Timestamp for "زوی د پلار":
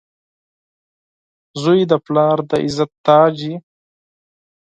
1.63-2.37